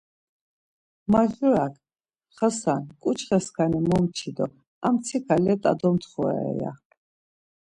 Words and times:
Majurak, 1.11 1.73
Xasan 2.37 2.83
ǩuçxaskani 3.01 3.79
momçi 3.87 4.29
do 4.35 4.45
a 4.85 4.87
mtsika 4.93 5.35
lat̆a 5.45 5.71
domtxora 5.79 6.51
ya. 6.61 6.71